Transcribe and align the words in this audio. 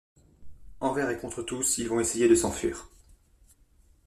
Envers 0.79 1.11
et 1.11 1.19
contre 1.19 1.43
tous, 1.43 1.77
ils 1.77 1.87
vont 1.87 1.99
essayer 1.99 2.27
de 2.27 2.33
s'en 2.33 2.47
enfuir. 2.49 2.89